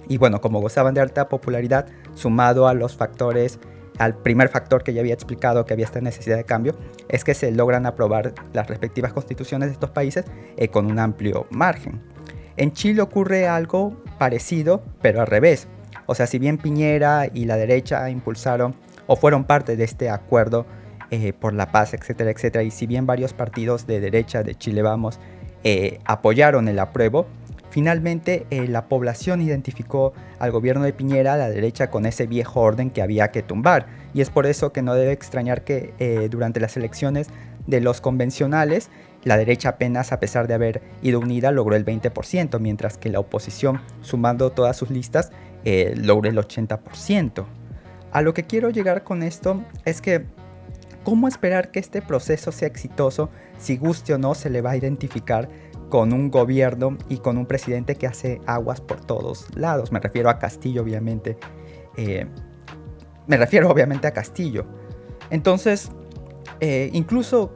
Y 0.08 0.18
bueno, 0.18 0.42
como 0.42 0.62
gozaban 0.62 0.94
de 0.94 1.02
alta 1.02 1.30
popularidad, 1.30 1.88
sumado 2.14 2.68
a 2.68 2.74
los 2.74 2.96
factores, 2.96 3.60
al 3.98 4.16
primer 4.16 4.50
factor 4.50 4.84
que 4.84 4.94
ya 4.94 5.02
había 5.02 5.14
explicado 5.14 5.66
que 5.66 5.74
había 5.74 5.86
esta 5.86 6.02
necesidad 6.02 6.38
de 6.38 6.44
cambio, 6.44 6.76
es 7.08 7.24
que 7.24 7.34
se 7.34 7.52
logran 7.52 7.86
aprobar 7.86 8.34
las 8.54 8.68
respectivas 8.68 9.14
constituciones 9.14 9.70
de 9.70 9.74
estos 9.74 9.92
países 9.92 10.26
eh, 10.58 10.70
con 10.70 10.88
un 10.88 11.00
amplio 11.00 11.48
margen. 11.50 12.02
En 12.58 12.74
Chile 12.74 13.02
ocurre 13.02 13.48
algo 13.48 14.02
parecido, 14.18 14.84
pero 15.02 15.22
al 15.22 15.28
revés. 15.28 15.68
O 16.06 16.16
sea, 16.16 16.28
si 16.28 16.40
bien 16.40 16.58
Piñera 16.58 17.28
y 17.34 17.46
la 17.46 17.56
derecha 17.58 18.10
impulsaron 18.10 18.76
o 19.12 19.18
fueron 19.18 19.44
parte 19.44 19.75
de 19.75 19.84
este 19.84 20.10
acuerdo 20.10 20.65
eh, 21.10 21.34
por 21.34 21.53
la 21.53 21.70
paz, 21.70 21.94
etcétera, 21.94 22.32
etcétera, 22.32 22.63
y 22.63 22.72
si 22.72 22.88
bien 22.88 23.06
varios 23.06 23.34
partidos 23.34 23.86
de 23.86 24.00
derecha 24.00 24.41
de 24.41 24.56
Chile 24.56 24.82
Vamos 24.84 25.20
eh, 25.65 26.00
apoyaron 26.06 26.68
el 26.70 26.80
apruebo, 26.80 27.27
Finalmente, 27.70 28.46
eh, 28.50 28.68
la 28.68 28.89
población 28.89 29.41
identificó 29.41 30.12
al 30.39 30.51
gobierno 30.51 30.84
de 30.84 30.91
Piñera, 30.91 31.36
a 31.36 31.38
la 31.38 31.50
derecha, 31.50 31.89
con 31.89 32.06
ese 32.06 32.27
viejo 32.27 32.60
orden 32.60 32.89
que 32.89 33.01
había 33.01 33.32
que 33.32 33.44
tumbar. 33.44 33.86
Y 34.13 34.20
es 34.20 34.30
por 34.30 34.46
eso 34.46 34.74
que 34.74 34.82
no 34.82 34.94
debe 34.94 35.13
extrañar 35.13 35.63
que 35.63 35.94
durante 36.30 36.60
las 36.60 36.75
elecciones 36.75 37.27
de 37.68 37.80
los 37.80 38.01
convencionales, 38.01 38.89
la 39.24 39.38
derecha 39.38 39.70
apenas, 39.70 40.12
a 40.12 40.20
pesar 40.20 40.50
de 40.50 40.53
haber 40.53 40.82
ido 41.01 41.22
unida, 41.22 41.53
logró 41.53 41.77
el 41.77 41.86
20%, 41.86 42.60
mientras 42.60 42.98
que 42.98 43.08
la 43.08 43.22
oposición, 43.22 43.80
sumando 44.01 44.51
todas 44.51 44.75
sus 44.75 44.89
listas, 44.89 45.32
logró 45.96 46.30
el 46.30 46.36
80%. 46.36 47.46
A 48.12 48.22
lo 48.22 48.34
que 48.34 48.44
quiero 48.44 48.70
llegar 48.70 49.03
con 49.03 49.24
esto 49.24 49.63
es 49.86 50.01
que, 50.01 50.25
¿cómo 51.03 51.27
esperar 51.27 51.72
que 51.72 51.80
este 51.80 52.01
proceso 52.01 52.51
sea 52.51 52.68
exitoso 52.68 53.30
si 53.58 53.77
guste 53.77 54.13
o 54.13 54.18
no 54.18 54.36
se 54.36 54.50
le 54.50 54.62
va 54.62 54.72
a 54.72 54.77
identificar 54.77 55.50
con 55.91 56.13
un 56.13 56.32
gobierno 56.32 56.98
y 57.10 57.18
con 57.18 57.38
un 57.38 57.46
presidente 57.46 57.96
que 57.96 58.08
hace 58.08 58.41
aguas 58.48 58.82
por 58.82 59.01
todos 59.01 59.46
lados. 59.56 59.91
Me 59.91 60.00
refiero 60.00 60.30
a 60.30 60.39
Castillo, 60.39 60.82
obviamente. 60.82 61.38
Eh, 61.98 62.25
me 63.27 63.38
refiero 63.38 63.70
obviamente 63.70 64.08
a 64.08 64.12
Castillo. 64.12 64.65
Entonces, 65.30 65.91
eh, 66.62 66.89
incluso, 66.94 67.53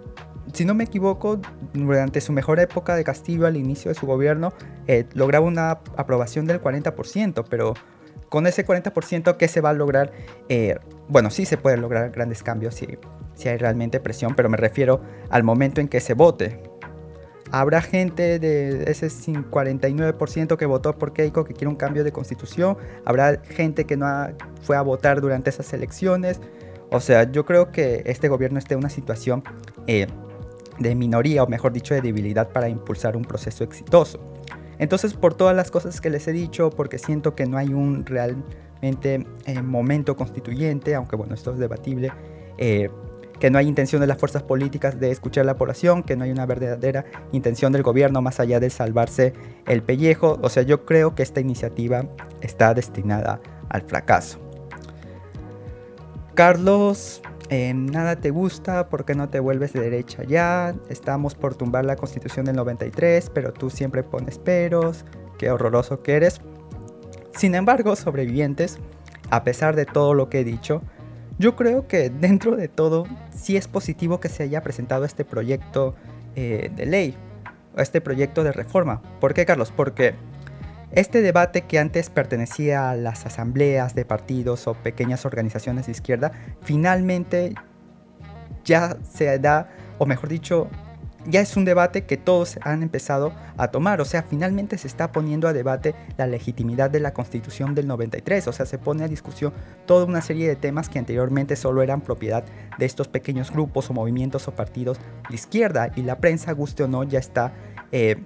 si 0.53 0.65
no 0.65 0.75
me 0.75 0.83
equivoco, 0.83 1.39
durante 1.73 2.21
su 2.21 2.33
mejor 2.33 2.59
época 2.59 2.95
de 2.95 3.03
Castillo, 3.03 3.47
al 3.47 3.55
inicio 3.57 3.89
de 3.89 3.95
su 3.95 4.05
gobierno, 4.05 4.53
eh, 4.85 5.05
lograba 5.13 5.45
una 5.45 5.71
aprobación 5.95 6.45
del 6.45 6.61
40%, 6.61 7.45
pero 7.49 7.73
con 8.29 8.47
ese 8.47 8.65
40% 8.65 9.37
¿qué 9.37 9.47
se 9.47 9.61
va 9.61 9.69
a 9.69 9.73
lograr? 9.73 10.11
bueno, 11.07 11.29
sí 11.29 11.45
se 11.45 11.57
pueden 11.57 11.81
lograr 11.81 12.11
grandes 12.11 12.43
cambios 12.43 12.75
si, 12.75 13.47
hay 13.47 13.57
realmente 13.57 13.99
presión, 13.99 14.35
pero 14.35 14.49
me 14.49 14.57
refiero 14.57 15.01
al 15.29 15.43
momento 15.43 15.81
en 15.81 15.87
que 15.87 15.99
se 15.99 16.13
vote 16.13 16.59
Habrá 17.51 17.81
gente 17.81 18.39
de 18.39 18.89
ese 18.91 19.07
49% 19.07 20.57
que 20.57 20.65
votó 20.65 20.97
por 20.97 21.13
Keiko 21.13 21.45
que 21.45 21.53
quiere 21.53 21.67
un 21.67 21.75
cambio 21.75 22.03
de 22.03 22.11
constitución. 22.11 22.75
Habrá 23.05 23.39
gente 23.43 23.85
que 23.85 23.95
no 23.95 24.07
fue 24.61 24.75
a 24.75 24.81
votar 24.81 25.21
durante 25.21 25.51
esas 25.51 25.71
elecciones. 25.71 26.41
O 26.91 26.99
sea, 26.99 27.31
yo 27.31 27.45
creo 27.45 27.71
que 27.71 28.01
este 28.05 28.29
gobierno 28.29 28.57
está 28.57 28.73
en 28.73 28.79
una 28.79 28.89
situación 28.89 29.43
eh, 29.85 30.07
de 30.79 30.95
minoría, 30.95 31.43
o 31.43 31.47
mejor 31.47 31.71
dicho, 31.71 31.93
de 31.93 32.01
debilidad 32.01 32.49
para 32.49 32.67
impulsar 32.67 33.15
un 33.15 33.23
proceso 33.23 33.63
exitoso. 33.63 34.19
Entonces, 34.79 35.13
por 35.13 35.33
todas 35.33 35.55
las 35.55 35.71
cosas 35.71 36.01
que 36.01 36.09
les 36.09 36.27
he 36.27 36.31
dicho, 36.31 36.69
porque 36.69 36.97
siento 36.97 37.35
que 37.35 37.45
no 37.45 37.57
hay 37.57 37.73
un 37.73 38.05
realmente 38.05 39.25
eh, 39.45 39.61
momento 39.61 40.15
constituyente, 40.15 40.95
aunque 40.95 41.15
bueno, 41.15 41.33
esto 41.33 41.51
es 41.51 41.59
debatible, 41.59 42.11
eh, 42.57 42.89
que 43.39 43.49
no 43.49 43.57
hay 43.57 43.67
intención 43.67 44.01
de 44.01 44.07
las 44.07 44.17
fuerzas 44.17 44.43
políticas 44.43 44.99
de 44.99 45.11
escuchar 45.11 45.43
a 45.43 45.45
la 45.45 45.57
población, 45.57 46.03
que 46.03 46.15
no 46.15 46.23
hay 46.23 46.31
una 46.31 46.45
verdadera 46.45 47.05
intención 47.31 47.71
del 47.73 47.83
gobierno 47.83 48.21
más 48.21 48.39
allá 48.39 48.59
de 48.59 48.69
salvarse 48.69 49.33
el 49.67 49.83
pellejo. 49.83 50.39
O 50.41 50.49
sea, 50.49 50.63
yo 50.63 50.85
creo 50.85 51.15
que 51.15 51.23
esta 51.23 51.41
iniciativa 51.41 52.05
está 52.41 52.73
destinada 52.73 53.39
al 53.69 53.81
fracaso. 53.81 54.39
Carlos, 56.33 57.21
nada 57.49 58.15
te 58.15 58.31
gusta 58.31 58.89
porque 58.89 59.15
no 59.15 59.29
te 59.29 59.39
vuelves 59.39 59.73
de 59.73 59.81
derecha 59.81 60.23
ya. 60.23 60.75
Estamos 60.89 61.35
por 61.35 61.55
tumbar 61.55 61.85
la 61.85 61.95
constitución 61.95 62.45
del 62.45 62.55
93, 62.55 63.29
pero 63.33 63.53
tú 63.53 63.69
siempre 63.69 64.03
pones 64.03 64.39
peros. 64.39 65.05
Qué 65.37 65.51
horroroso 65.51 66.01
que 66.01 66.15
eres. 66.15 66.41
Sin 67.35 67.55
embargo, 67.55 67.95
sobrevivientes, 67.95 68.79
a 69.29 69.43
pesar 69.43 69.75
de 69.75 69.85
todo 69.85 70.13
lo 70.13 70.29
que 70.29 70.39
he 70.39 70.43
dicho, 70.43 70.81
yo 71.37 71.55
creo 71.55 71.87
que 71.87 72.09
dentro 72.09 72.55
de 72.55 72.67
todo 72.67 73.05
sí 73.35 73.57
es 73.57 73.67
positivo 73.67 74.19
que 74.19 74.29
se 74.29 74.43
haya 74.43 74.63
presentado 74.63 75.03
este 75.03 75.25
proyecto 75.25 75.95
eh, 76.35 76.71
de 76.75 76.85
ley, 76.85 77.17
este 77.77 77.99
proyecto 77.99 78.43
de 78.43 78.53
reforma. 78.53 79.01
¿Por 79.19 79.33
qué, 79.33 79.45
Carlos? 79.45 79.73
Porque 79.75 80.15
este 80.91 81.21
debate 81.21 81.61
que 81.61 81.79
antes 81.79 82.09
pertenecía 82.09 82.89
a 82.89 82.95
las 82.95 83.25
asambleas 83.25 83.95
de 83.95 84.05
partidos 84.05 84.67
o 84.67 84.73
pequeñas 84.73 85.25
organizaciones 85.25 85.87
de 85.87 85.93
izquierda, 85.93 86.31
finalmente 86.61 87.53
ya 88.63 88.97
se 89.03 89.39
da, 89.39 89.67
o 89.97 90.05
mejor 90.05 90.29
dicho, 90.29 90.69
ya 91.27 91.41
es 91.41 91.57
un 91.57 91.65
debate 91.65 92.05
que 92.05 92.17
todos 92.17 92.59
han 92.61 92.83
empezado 92.83 93.33
a 93.57 93.69
tomar. 93.69 94.01
O 94.01 94.05
sea, 94.05 94.23
finalmente 94.23 94.77
se 94.77 94.87
está 94.87 95.11
poniendo 95.11 95.47
a 95.47 95.53
debate 95.53 95.95
la 96.17 96.27
legitimidad 96.27 96.89
de 96.89 96.99
la 96.99 97.13
constitución 97.13 97.75
del 97.75 97.87
93. 97.87 98.47
O 98.47 98.53
sea, 98.53 98.65
se 98.65 98.77
pone 98.77 99.03
a 99.03 99.07
discusión 99.07 99.53
toda 99.85 100.05
una 100.05 100.21
serie 100.21 100.47
de 100.47 100.55
temas 100.55 100.89
que 100.89 100.99
anteriormente 100.99 101.55
solo 101.55 101.81
eran 101.81 102.01
propiedad 102.01 102.43
de 102.77 102.85
estos 102.85 103.07
pequeños 103.07 103.51
grupos 103.51 103.89
o 103.89 103.93
movimientos 103.93 104.47
o 104.47 104.51
partidos 104.51 104.99
de 105.29 105.35
izquierda. 105.35 105.91
Y 105.95 106.03
la 106.03 106.19
prensa, 106.19 106.51
guste 106.51 106.83
o 106.83 106.87
no, 106.87 107.03
ya 107.03 107.19
está 107.19 107.53
eh, 107.91 108.17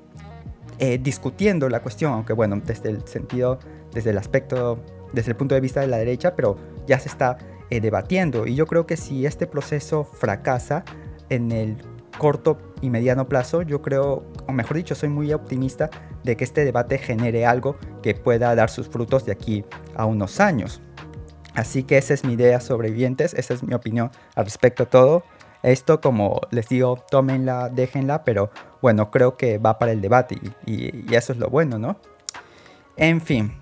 eh, 0.79 0.97
discutiendo 0.97 1.69
la 1.69 1.81
cuestión. 1.81 2.13
Aunque 2.13 2.33
bueno, 2.33 2.61
desde 2.65 2.89
el 2.89 3.07
sentido, 3.07 3.59
desde 3.93 4.11
el 4.11 4.17
aspecto, 4.17 4.79
desde 5.13 5.31
el 5.31 5.37
punto 5.37 5.55
de 5.55 5.61
vista 5.61 5.81
de 5.81 5.87
la 5.87 5.97
derecha, 5.97 6.35
pero 6.35 6.57
ya 6.87 6.99
se 6.99 7.09
está 7.09 7.37
eh, 7.69 7.81
debatiendo. 7.81 8.47
Y 8.47 8.55
yo 8.55 8.65
creo 8.65 8.85
que 8.85 8.97
si 8.97 9.25
este 9.25 9.45
proceso 9.47 10.03
fracasa 10.03 10.83
en 11.29 11.51
el 11.51 11.77
corto 12.17 12.57
y 12.81 12.89
mediano 12.89 13.27
plazo, 13.27 13.61
yo 13.61 13.81
creo, 13.81 14.23
o 14.47 14.51
mejor 14.51 14.77
dicho, 14.77 14.95
soy 14.95 15.09
muy 15.09 15.31
optimista 15.33 15.89
de 16.23 16.35
que 16.35 16.43
este 16.43 16.65
debate 16.65 16.97
genere 16.97 17.45
algo 17.45 17.77
que 18.01 18.13
pueda 18.13 18.53
dar 18.55 18.69
sus 18.69 18.89
frutos 18.89 19.25
de 19.25 19.31
aquí 19.31 19.65
a 19.95 20.05
unos 20.05 20.39
años. 20.39 20.81
Así 21.55 21.83
que 21.83 21.97
esa 21.97 22.13
es 22.13 22.23
mi 22.23 22.33
idea 22.33 22.59
sobre 22.61 22.89
vivientes, 22.89 23.33
esa 23.33 23.53
es 23.53 23.63
mi 23.63 23.73
opinión 23.73 24.11
al 24.35 24.45
respecto 24.45 24.83
a 24.83 24.85
todo. 24.85 25.23
Esto, 25.63 25.99
como 25.99 26.39
les 26.51 26.69
digo, 26.69 27.03
tómenla, 27.09 27.69
déjenla, 27.69 28.23
pero 28.23 28.49
bueno, 28.81 29.11
creo 29.11 29.35
que 29.35 29.57
va 29.57 29.77
para 29.77 29.91
el 29.91 30.01
debate 30.01 30.37
y, 30.65 31.13
eso 31.13 31.33
es 31.33 31.39
lo 31.39 31.49
bueno, 31.49 31.77
¿no? 31.77 31.97
En 32.95 33.21
fin, 33.21 33.53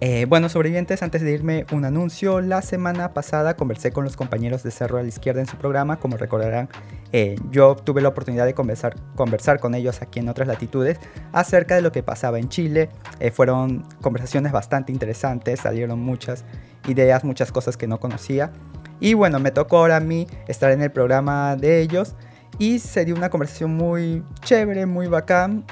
eh, 0.00 0.26
bueno, 0.26 0.48
sobrevivientes, 0.48 1.02
antes 1.02 1.22
de 1.22 1.32
irme, 1.32 1.64
un 1.72 1.84
anuncio. 1.84 2.40
La 2.40 2.62
semana 2.62 3.14
pasada 3.14 3.56
conversé 3.56 3.90
con 3.90 4.04
los 4.04 4.16
compañeros 4.16 4.62
de 4.62 4.70
Cerro 4.70 4.98
a 4.98 5.02
la 5.02 5.08
Izquierda 5.08 5.40
en 5.40 5.46
su 5.46 5.56
programa. 5.56 5.98
Como 5.98 6.16
recordarán, 6.16 6.68
eh, 7.12 7.36
yo 7.50 7.74
tuve 7.74 8.02
la 8.02 8.08
oportunidad 8.08 8.44
de 8.44 8.54
conversar, 8.54 8.96
conversar 9.14 9.60
con 9.60 9.74
ellos 9.74 10.02
aquí 10.02 10.18
en 10.18 10.28
otras 10.28 10.46
latitudes 10.46 10.98
acerca 11.32 11.74
de 11.76 11.80
lo 11.80 11.90
que 11.90 12.02
pasaba 12.02 12.38
en 12.38 12.48
Chile. 12.48 12.90
Eh, 13.18 13.30
fueron 13.30 13.84
conversaciones 14.02 14.52
bastante 14.52 14.92
interesantes, 14.92 15.60
salieron 15.60 16.00
muchas 16.00 16.44
ideas, 16.86 17.24
muchas 17.24 17.50
cosas 17.50 17.76
que 17.76 17.86
no 17.86 17.98
conocía. 17.98 18.52
Y 19.00 19.14
bueno, 19.14 19.38
me 19.38 19.50
tocó 19.50 19.78
ahora 19.78 19.96
a 19.96 20.00
mí 20.00 20.26
estar 20.48 20.70
en 20.72 20.82
el 20.82 20.90
programa 20.90 21.56
de 21.56 21.80
ellos 21.80 22.14
y 22.58 22.78
se 22.78 23.04
dio 23.04 23.14
una 23.14 23.30
conversación 23.30 23.74
muy 23.74 24.22
chévere, 24.42 24.86
muy 24.86 25.08
bacán. 25.08 25.64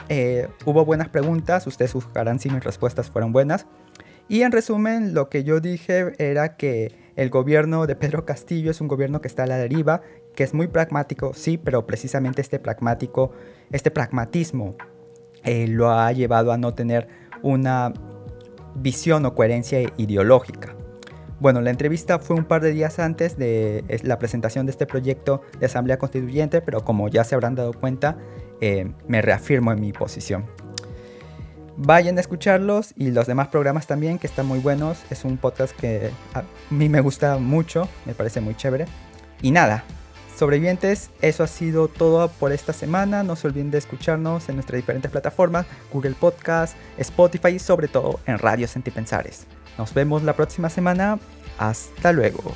hubo 0.64 0.84
buenas 0.84 1.08
preguntas, 1.08 1.66
ustedes 1.66 1.92
juzgarán 1.92 2.38
si 2.40 2.50
mis 2.50 2.62
respuestas 2.62 3.10
fueron 3.10 3.32
buenas. 3.32 3.66
Y 4.28 4.42
en 4.42 4.52
resumen, 4.52 5.14
lo 5.14 5.28
que 5.28 5.44
yo 5.44 5.60
dije 5.60 6.12
era 6.18 6.56
que 6.56 6.94
el 7.16 7.30
gobierno 7.30 7.86
de 7.86 7.96
Pedro 7.96 8.24
Castillo 8.24 8.70
es 8.70 8.80
un 8.80 8.88
gobierno 8.88 9.20
que 9.20 9.28
está 9.28 9.44
a 9.44 9.46
la 9.46 9.58
deriva, 9.58 10.02
que 10.34 10.44
es 10.44 10.54
muy 10.54 10.68
pragmático, 10.68 11.34
sí, 11.34 11.58
pero 11.58 11.86
precisamente 11.86 12.40
este 12.40 12.58
pragmático, 12.58 13.32
este 13.70 13.90
pragmatismo 13.90 14.76
eh, 15.44 15.66
lo 15.68 15.90
ha 15.90 16.10
llevado 16.12 16.52
a 16.52 16.56
no 16.56 16.72
tener 16.74 17.08
una 17.42 17.92
visión 18.74 19.26
o 19.26 19.34
coherencia 19.34 19.80
ideológica. 19.96 20.74
Bueno, 21.42 21.60
la 21.60 21.70
entrevista 21.70 22.20
fue 22.20 22.36
un 22.36 22.44
par 22.44 22.62
de 22.62 22.70
días 22.70 23.00
antes 23.00 23.36
de 23.36 23.82
la 24.04 24.16
presentación 24.20 24.64
de 24.64 24.70
este 24.70 24.86
proyecto 24.86 25.42
de 25.58 25.66
Asamblea 25.66 25.98
Constituyente, 25.98 26.60
pero 26.60 26.84
como 26.84 27.08
ya 27.08 27.24
se 27.24 27.34
habrán 27.34 27.56
dado 27.56 27.72
cuenta, 27.72 28.16
eh, 28.60 28.92
me 29.08 29.20
reafirmo 29.22 29.72
en 29.72 29.80
mi 29.80 29.92
posición. 29.92 30.46
Vayan 31.76 32.16
a 32.16 32.20
escucharlos 32.20 32.94
y 32.96 33.10
los 33.10 33.26
demás 33.26 33.48
programas 33.48 33.88
también, 33.88 34.20
que 34.20 34.28
están 34.28 34.46
muy 34.46 34.60
buenos. 34.60 35.02
Es 35.10 35.24
un 35.24 35.36
podcast 35.36 35.74
que 35.74 36.12
a 36.32 36.44
mí 36.70 36.88
me 36.88 37.00
gusta 37.00 37.36
mucho, 37.38 37.88
me 38.06 38.14
parece 38.14 38.40
muy 38.40 38.54
chévere. 38.54 38.86
Y 39.40 39.50
nada, 39.50 39.82
sobrevivientes, 40.36 41.10
eso 41.22 41.42
ha 41.42 41.48
sido 41.48 41.88
todo 41.88 42.28
por 42.28 42.52
esta 42.52 42.72
semana. 42.72 43.24
No 43.24 43.34
se 43.34 43.48
olviden 43.48 43.72
de 43.72 43.78
escucharnos 43.78 44.48
en 44.48 44.54
nuestras 44.54 44.76
diferentes 44.76 45.10
plataformas, 45.10 45.66
Google 45.92 46.14
Podcast, 46.14 46.76
Spotify 46.98 47.48
y 47.48 47.58
sobre 47.58 47.88
todo 47.88 48.20
en 48.26 48.38
Radio 48.38 48.68
Sentipensares. 48.68 49.48
Nos 49.78 49.94
vemos 49.94 50.22
la 50.22 50.34
próxima 50.34 50.68
semana. 50.68 51.18
Hasta 51.58 52.12
luego. 52.12 52.54